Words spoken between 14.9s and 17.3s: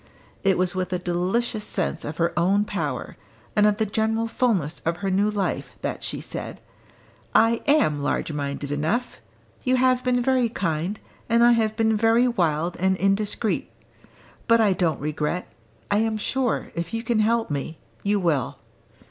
regret: I am sure, if you can